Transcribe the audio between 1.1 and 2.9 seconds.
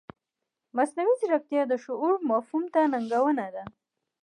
ځیرکتیا د شعور مفهوم ته